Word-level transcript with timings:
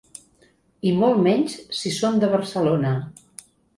I 0.91 0.93
molt 1.03 1.21
menys 1.27 1.57
si 1.81 1.91
són 1.99 2.17
de 2.25 2.31
Barcelona. 2.33 2.95